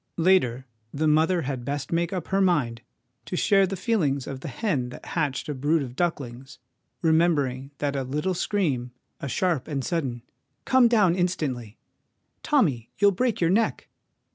Later, 0.17 0.65
the 0.91 1.07
mother 1.07 1.43
had 1.43 1.63
best 1.63 1.91
make 1.91 2.11
up 2.11 2.29
her 2.29 2.41
mind 2.41 2.81
to 3.25 3.35
share 3.35 3.67
the 3.67 3.75
feelings 3.75 4.25
of 4.25 4.39
the 4.39 4.47
hen 4.47 4.89
that 4.89 5.05
hatched 5.05 5.47
a 5.47 5.53
brood 5.53 5.83
of 5.83 5.95
ducklings, 5.95 6.57
remembering 7.03 7.69
that 7.77 7.95
a 7.95 8.01
little 8.01 8.33
scream, 8.33 8.93
a 9.19 9.27
sharp 9.27 9.67
and 9.67 9.85
sudden' 9.85 10.23
Come 10.65 10.87
down 10.87 11.13
instantly!'' 11.13 11.77
Tommy, 12.41 12.89
you'll 12.97 13.11
break 13.11 13.39
your 13.39 13.51
neck!' 13.51 13.89